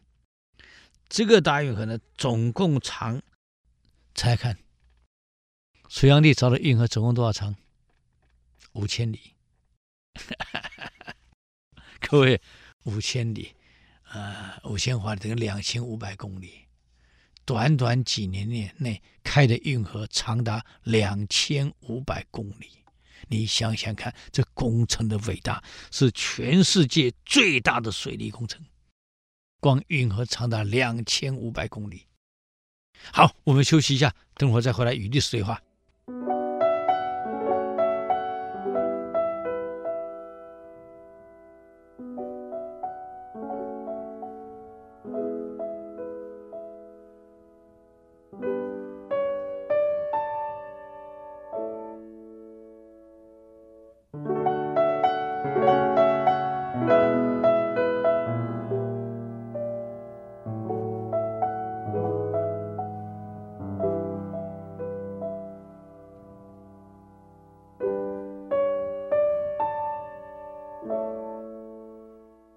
[1.07, 3.21] 这个大运河呢，总共长
[4.15, 4.57] 猜看，
[5.89, 7.55] 隋炀帝造的运河总共多少长？
[8.73, 9.35] 五千里。
[11.99, 12.41] 各位，
[12.83, 13.53] 五千里，
[14.03, 16.67] 啊、呃，五千华里等于两千五百公里。
[17.45, 22.83] 短短几年内内开的运河长达两千五百公里，
[23.27, 28.63] 你想想看，这工程的伟大是全世界最大的水利工程。
[29.61, 32.07] 光运河长达两千五百公里。
[33.13, 35.61] 好，我们休息一下，等会儿再回来与历史对话。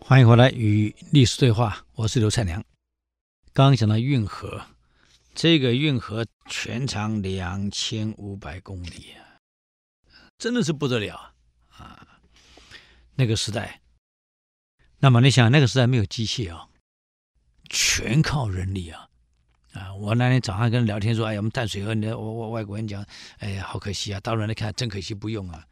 [0.06, 2.62] 欢迎回来与历史对话，我是刘灿良。
[3.54, 4.66] 刚刚讲到运河，
[5.34, 9.40] 这个运河全长两千五百公里啊，
[10.36, 11.32] 真的是不得了
[11.70, 12.20] 啊！
[13.14, 13.80] 那个时代，
[14.98, 16.68] 那么你想，那个时代没有机械啊，
[17.70, 19.08] 全靠人力啊！
[19.72, 23.02] 啊，我那天早上跟人聊天说，哎呀，我们淡水河，你我我外国人讲，
[23.38, 24.20] 哎呀，好可惜啊！
[24.20, 25.66] 大陆人来看，真可惜，不用啊。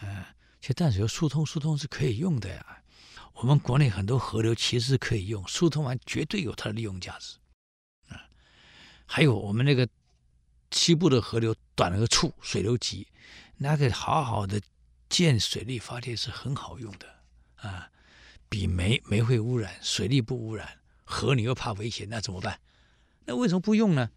[0.00, 2.79] 啊，其实淡水河疏通疏通是可以用的呀。
[3.40, 7.38] 我们国内很多河流其实可以用，疏通完绝对有它的利用价值，
[8.08, 8.28] 啊，
[9.06, 9.88] 还有我们那个
[10.70, 13.08] 西部的河流短了个处，水流急，
[13.56, 14.60] 那个好好的
[15.08, 17.06] 建水利发电是很好用的
[17.56, 17.90] 啊，
[18.50, 22.60] 比煤煤会污染，水利不污染，河你又怕危险，那怎么办？
[23.24, 24.10] 那为什么不用呢？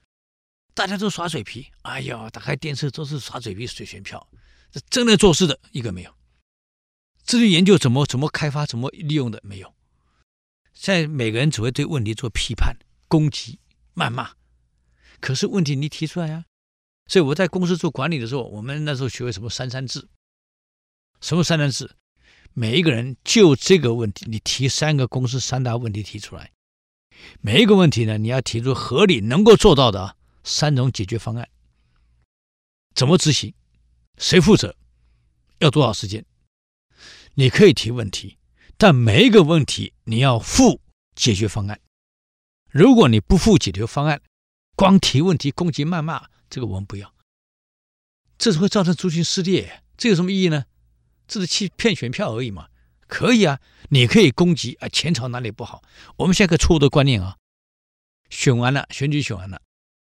[0.73, 4.27] 大家都耍嘴皮，哎呀，打开电视都是耍嘴皮、水选票，
[4.69, 6.13] 这真的做事的一个没有。
[7.23, 9.73] 至于研究怎么怎么开发、怎么利用的没有，
[10.73, 13.59] 在每个人只会对问题做批判、攻击、
[13.95, 14.33] 谩骂。
[15.19, 16.45] 可是问题你提出来呀、啊，
[17.07, 20.07] 所以我在公司做管理的时候，我们那时候学会什么三三制。
[21.21, 21.95] 什么三三制？
[22.51, 26.51] 每一个人就这个问题，你提三个公司三大问题提出来，
[27.39, 31.47] 每一个问题呢，你要提出合理能够做到的三种解决方案。
[32.93, 33.53] 怎么执行？
[34.17, 34.75] 谁负责？
[35.59, 36.25] 要多少时间？
[37.35, 38.37] 你可以提问题，
[38.77, 40.79] 但每一个问题你要附
[41.15, 41.79] 解决方案。
[42.69, 44.21] 如果你不附解决方案，
[44.75, 47.13] 光提问题攻击谩骂，这个我们不要。
[48.37, 50.65] 这是会造成族群撕裂，这有什么意义呢？
[51.27, 52.67] 这是欺骗选票而已嘛。
[53.07, 55.83] 可以啊，你可以攻击啊，前朝哪里不好？
[56.17, 57.37] 我们现在个错误的观念啊，
[58.29, 59.61] 选完了，选举选完了，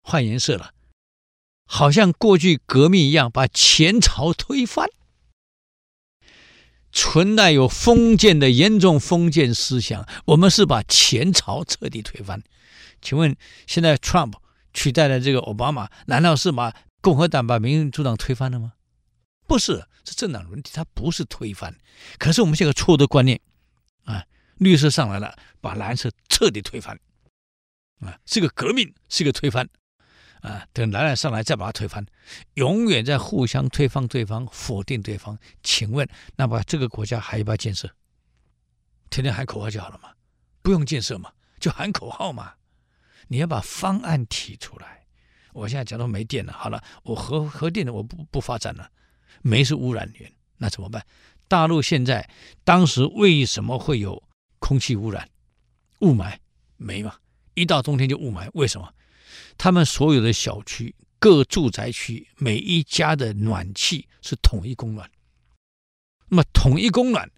[0.01, 0.73] 换颜色了，
[1.65, 4.89] 好像过去革命一样，把前朝推翻。
[6.95, 12.41] 存在有封建的严重封建思想，我们是把前朝彻底推翻。
[13.01, 13.35] 请问，
[13.67, 14.35] 现在 Trump
[14.73, 18.71] 取代了这个奥巴马，难道是把共和党把民主党推翻了吗？
[19.45, 21.75] 不是，是政党轮替，它不是推翻。
[22.17, 23.39] 可是我们现在错误的观念
[24.05, 24.23] 啊，
[24.57, 26.97] 绿色上来了，把蓝色彻底推翻
[27.99, 29.67] 啊，是个革命，是个推翻。
[30.45, 32.05] 啊，等蓝蓝上来再把它推翻，
[32.53, 35.37] 永远在互相推翻对方，否定对方。
[35.63, 37.89] 请问，那么这个国家还要不要建设？
[39.09, 40.09] 天天喊口号就好了嘛，
[40.61, 42.53] 不用建设嘛，就喊口号嘛。
[43.27, 45.03] 你要把方案提出来。
[45.53, 48.91] 我现在讲到没电了，好了，我核核电的我不不发展了，
[49.41, 51.03] 煤是污染源，那怎么办？
[51.47, 52.29] 大陆现在
[52.63, 54.21] 当时为什么会有
[54.59, 55.27] 空气污染？
[56.01, 56.37] 雾霾，
[56.77, 57.15] 煤嘛，
[57.53, 58.93] 一到冬天就雾霾，为什么？
[59.57, 65.09] 他们所有的小区、各住宅区，每一家的暖气是统一供暖。
[66.27, 67.31] 那么统一供暖，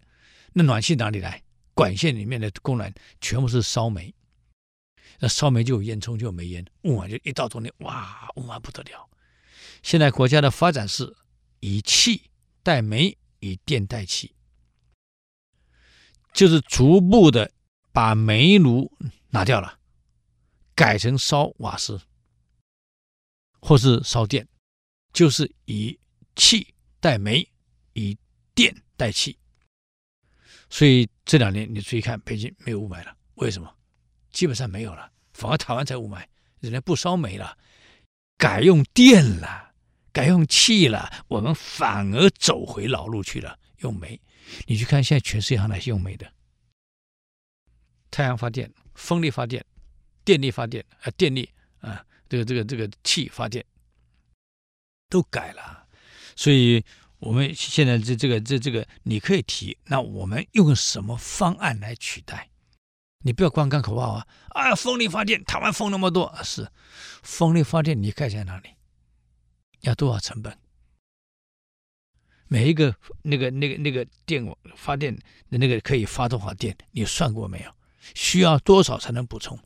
[0.53, 1.43] 那暖气哪里来？
[1.73, 2.91] 管线里面的供暖
[3.21, 4.13] 全部是烧煤。
[5.19, 9.09] 那烧煤就有烟囱，就有煤烟，雾霾就一到冬天，哇，雾霾不得了。
[9.83, 11.15] 现在国家的发展是
[11.59, 12.23] 以气
[12.63, 14.33] 代煤，以电代气，
[16.33, 17.51] 就是逐步的
[17.91, 18.91] 把煤炉
[19.29, 19.77] 拿掉了。
[20.77, 21.99] 改成烧瓦斯，
[23.59, 24.47] 或是烧电，
[25.11, 25.99] 就是以
[26.35, 27.49] 气代煤，
[27.93, 28.15] 以
[28.53, 29.35] 电代气。
[30.69, 33.75] 所以这两年你注意看，北京没有雾霾了，为什么？
[34.29, 36.23] 基本上没有了，反而台湾才雾霾，
[36.59, 37.57] 人家不烧煤了，
[38.37, 39.73] 改用电了，
[40.11, 44.21] 改用气了，我们反而走回老路去了，用煤。
[44.67, 46.31] 你去看现在全世界上哪些用煤的？
[48.11, 49.65] 太阳发电、风力发电。
[50.27, 51.49] 电力发电啊，电力
[51.79, 53.63] 啊，这个这个这个气发电
[55.07, 55.87] 都改了，
[56.35, 56.83] 所以
[57.19, 62.49] 我们现在这这个这这个你可以提，那我们用什么方案来取代？
[63.19, 64.27] 你不要光干口号啊！
[64.49, 66.69] 啊，风力发电，台湾风那么多，是
[67.23, 68.71] 风力发电，你盖在哪里？
[69.79, 70.57] 要多少成本？
[72.49, 75.15] 每一个那个那个那个电网发电
[75.49, 76.77] 的那个可以发多少电？
[76.91, 77.73] 你算过没有？
[78.13, 79.57] 需要多少才能补充？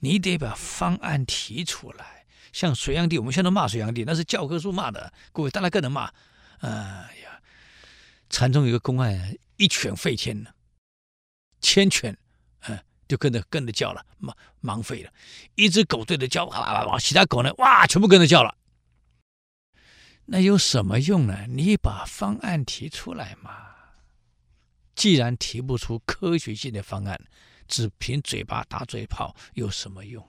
[0.00, 2.24] 你得把方案提出来。
[2.52, 5.12] 像隋炀帝，我们现在骂隋炀帝，那是教科书骂的。
[5.32, 6.10] 各位，大家更能骂。
[6.60, 6.70] 哎
[7.22, 7.40] 呀，
[8.30, 10.54] 禅宗有个公案，一犬吠天了，
[11.60, 12.16] 千犬，
[12.66, 15.12] 嗯，就跟着跟着叫了，忙忙吠了。
[15.54, 18.56] 一只狗对着叫，哇哇哇，其他狗呢，哇，全部跟着叫了。
[20.24, 21.46] 那有什么用呢？
[21.48, 23.66] 你把方案提出来嘛。
[24.94, 27.20] 既然提不出科学性的方案，
[27.66, 30.26] 只凭嘴巴打嘴炮有什么用？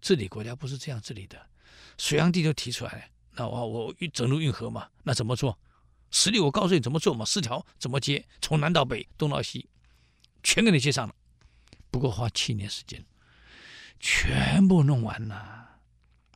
[0.00, 1.48] 治理国家不是这样治理的。
[1.96, 5.58] 隋炀帝就提出来了，那我我整路运河嘛，那怎么做？
[6.10, 8.26] 十里我告诉你怎么做嘛，四条怎么接？
[8.40, 9.68] 从南到北，东到西，
[10.42, 11.14] 全给你接上了。
[11.90, 13.04] 不过花七年时间，
[13.98, 15.80] 全部弄完了。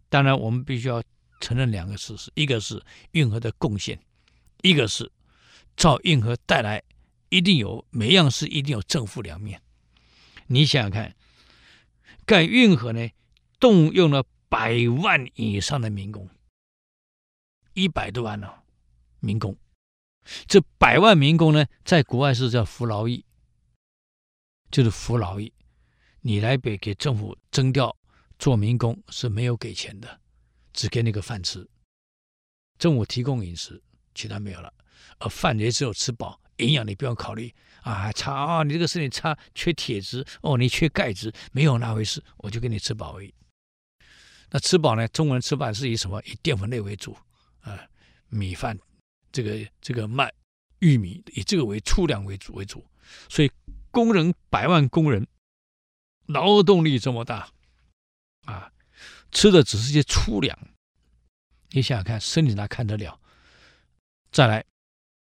[0.09, 1.03] 当然，我们必须要。
[1.41, 2.81] 承认两个事实，一个是
[3.11, 3.99] 运河的贡献，
[4.63, 5.11] 一个是
[5.77, 6.81] 造运河带来
[7.33, 9.63] 一定有每样事一定有正负两面。
[10.49, 11.17] 你想想看，
[12.27, 13.09] 盖运河呢，
[13.59, 16.29] 动用了百万以上的民工，
[17.73, 18.53] 一百多万呢、
[19.21, 19.57] 民工。
[20.47, 23.25] 这百万民工呢，在国外是叫服劳役，
[24.71, 25.55] 就是服劳役。
[26.21, 27.97] 你来北给政府征调
[28.39, 30.21] 做民工是没有给钱的。
[30.75, 31.67] 只给那个饭吃，
[32.79, 33.83] 政府提供饮食，
[34.15, 34.73] 其他没有了。
[35.19, 37.53] 而饭也只有吃饱，营养你不用考虑
[37.83, 43.35] 啊，差啊，你这个身体差，缺铁质哦，你缺钙质，没有那回事，我就给你吃饱而已。
[44.51, 45.09] 那吃饱呢？
[45.09, 46.23] 中国人吃饭是以什么？
[46.23, 47.17] 以淀粉类为主
[47.63, 47.81] 啊，
[48.29, 48.79] 米饭，
[49.33, 50.33] 这个这个麦、
[50.81, 52.85] 玉米，以这个为粗粮为主为主。
[53.29, 53.51] 所以
[53.91, 55.27] 工人百万工人，
[56.27, 57.49] 劳动力这么大
[58.45, 58.71] 啊。
[59.31, 60.59] 吃的只是些粗粮，
[61.71, 63.19] 你想想看，身体哪看得了？
[64.31, 64.63] 再来，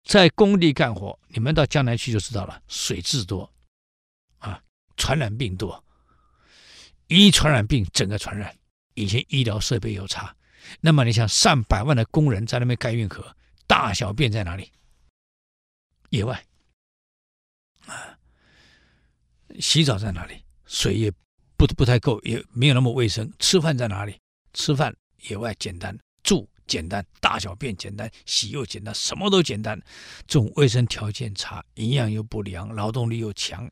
[0.05, 3.51] 在工地干活，你们到江南去就知道了，水质多，
[4.37, 4.63] 啊，
[4.95, 5.83] 传染病多，
[7.07, 8.55] 一传染病整个传染。
[8.93, 10.33] 以前医疗设备又差，
[10.79, 13.35] 那么你想，上百万的工人在那边盖运河，
[13.67, 14.71] 大小便在哪里？
[16.11, 16.45] 野外，
[17.87, 18.17] 啊，
[19.59, 20.41] 洗澡在哪里？
[20.65, 21.11] 水也。
[21.57, 23.31] 不不太够，也没有那么卫生。
[23.39, 24.19] 吃饭在哪里？
[24.51, 24.93] 吃饭
[25.29, 29.79] 野外简单，住简单，大小便简单，洗又简单，什么都简单。
[30.27, 33.69] 这种卫生条件差，营养又不良，劳动力又强，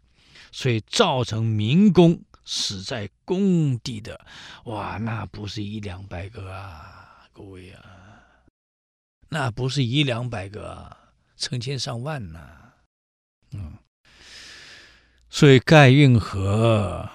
[0.52, 4.20] 所以造成民工死在工地的，
[4.66, 7.82] 哇，那不是一两百个啊，各位啊，
[9.30, 10.96] 那不是一两百个，
[11.38, 12.40] 成千上万呐，
[13.52, 13.78] 嗯，
[15.30, 17.10] 所以盖运河。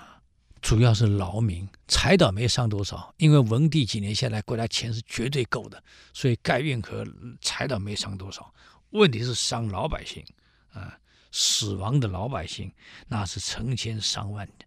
[0.60, 5.82] 主要是劳民，财倒没伤多少，因为文帝几年下来，国家钱是绝对够的，
[6.12, 7.06] 所以盖运河
[7.40, 8.52] 财倒没伤多少。
[8.90, 10.24] 问题是伤老百姓
[10.72, 10.98] 啊，
[11.32, 12.72] 死亡的老百姓
[13.06, 14.64] 那是成千上万的，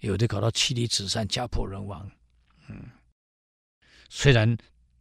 [0.00, 2.10] 有的搞到妻离子散、家破人亡。
[2.68, 2.90] 嗯，
[4.08, 4.56] 虽然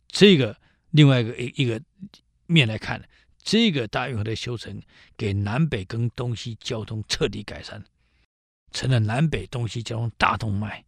[0.07, 0.57] 这个
[0.91, 1.81] 另外一个一一个
[2.47, 3.07] 面来看，
[3.43, 4.81] 这个大运河的修成
[5.15, 7.83] 给南北跟东西交通彻底改善。
[8.71, 10.83] 成了南北东西交通大动脉，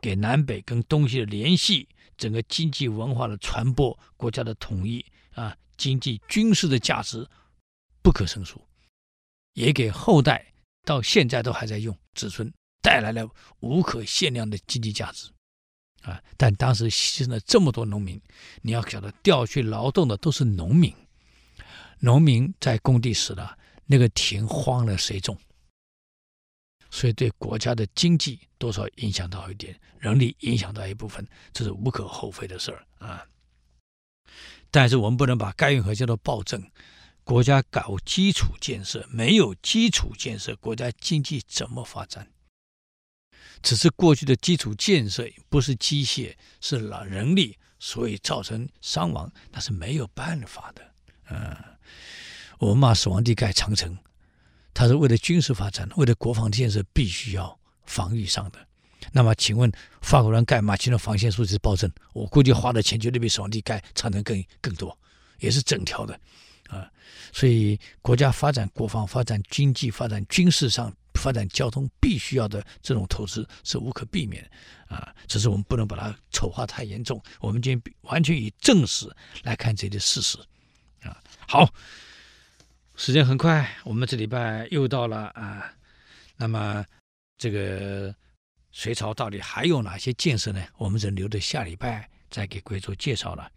[0.00, 5.04] 给南北跟东西的联系，整个经济文化的传播，国家的统一
[5.34, 7.26] 啊，经济军事的价值
[8.02, 8.64] 不可胜数，
[9.54, 10.46] 也给后代
[10.84, 12.50] 到现在都还在用子孙
[12.80, 13.28] 带来了
[13.60, 15.28] 无可限量的经济价值
[16.02, 16.22] 啊！
[16.36, 18.20] 但当时牺牲了这么多农民，
[18.62, 20.94] 你要晓得调去劳动的都是农民，
[21.98, 25.36] 农民在工地死了，那个田荒了谁种？
[26.96, 33.22] 所以对国家的经济多少影响到一点，人力影响到一部分，这是无可厚非的事儿啊。
[34.70, 36.70] 但是我们不能把盖运河叫做暴政。
[37.22, 42.32] 国家搞基础建设，没有基础建设，国家经济怎么发展？
[43.62, 50.94] 只是过去的基础建设不是机械，是老人力，所以造成伤亡，那是没有办法的。
[51.28, 51.76] 嗯、啊，
[52.58, 53.98] 我们骂死亡地盖长城。
[54.76, 58.58] 他是为了军事发展，为了国防建设，必须要防御上的。
[59.10, 59.72] 那么，请问
[60.02, 61.90] 法国人盖马其顿防线是不是暴政？
[62.12, 64.96] 我估计花的钱绝对比始皇帝盖长城更更多，
[65.38, 66.20] 也是整条的
[66.68, 66.86] 啊。
[67.32, 74.46] 所以，国家发展、国防发展、经济发展、军事上发展交通必须要的这种投资是无可避免
[74.88, 77.18] 啊，只是我们不能把它丑化太严重。
[77.40, 79.10] 我们今天完全以正史
[79.42, 80.36] 来看这些事实
[81.00, 81.16] 啊。
[81.48, 81.72] 好，
[82.96, 85.70] 时间很快，我们这礼拜又到了啊。
[86.38, 86.84] 那么
[87.36, 88.14] 这个
[88.72, 90.64] 隋朝到底还有哪些建设呢？
[90.78, 93.50] 我们只留着下礼拜再给各位做介绍了。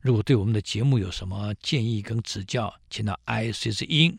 [0.00, 4.16] 如果对我们的节目有什么建议跟指教，请到 IC 之音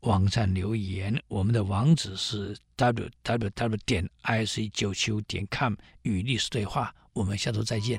[0.00, 1.22] 网站留言。
[1.28, 6.94] 我们的网址是 www 点 ic 九七五点 com 与历史对话。
[7.14, 7.98] 我们下周再见。